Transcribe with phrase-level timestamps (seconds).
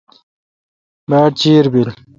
[1.09, 1.87] باڑ چیر بل۔